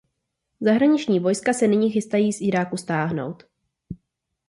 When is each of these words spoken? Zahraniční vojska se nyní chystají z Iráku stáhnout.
Zahraniční 0.59 1.19
vojska 1.19 1.53
se 1.53 1.67
nyní 1.67 1.89
chystají 1.91 2.33
z 2.33 2.41
Iráku 2.41 2.77
stáhnout. 2.77 3.43